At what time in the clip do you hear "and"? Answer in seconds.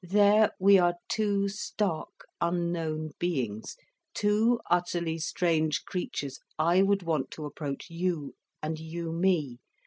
8.63-8.79